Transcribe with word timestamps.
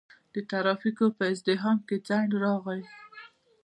د 0.33 0.35
ترافیکو 0.51 1.05
په 1.17 1.23
ازدحام 1.33 1.77
کې 1.87 1.95
ځنډ 2.07 2.29
راغی. 2.43 2.81